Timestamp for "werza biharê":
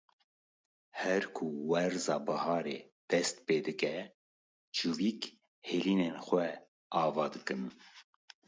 1.69-2.77